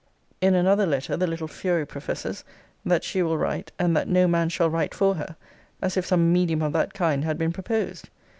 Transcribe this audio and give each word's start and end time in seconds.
In 0.41 0.55
another 0.55 0.87
letter,* 0.87 1.15
the 1.15 1.27
little 1.27 1.47
fury 1.47 1.85
professes, 1.85 2.43
'that 2.83 3.03
she 3.03 3.21
will 3.21 3.37
write, 3.37 3.71
and 3.77 3.95
that 3.95 4.07
no 4.07 4.27
man 4.27 4.49
shall 4.49 4.67
write 4.67 4.95
for 4.95 5.13
her,' 5.13 5.35
as 5.79 5.95
if 5.95 6.07
some 6.07 6.33
medium 6.33 6.63
of 6.63 6.73
that 6.73 6.95
kind 6.95 7.23
had 7.23 7.37
been 7.37 7.53
proposed. 7.53 8.09